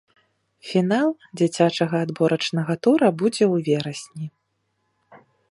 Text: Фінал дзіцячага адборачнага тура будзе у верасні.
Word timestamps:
Фінал 0.69 1.09
дзіцячага 1.41 1.97
адборачнага 2.07 2.73
тура 2.87 3.07
будзе 3.21 3.45
у 3.53 3.61
верасні. 3.69 4.27